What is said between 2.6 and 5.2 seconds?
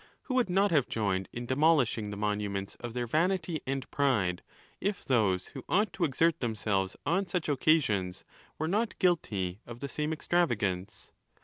of their vanity and pride, if